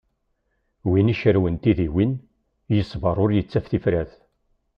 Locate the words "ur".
3.23-3.29